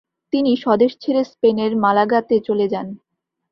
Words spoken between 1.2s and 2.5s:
স্পেনের মালাগাতে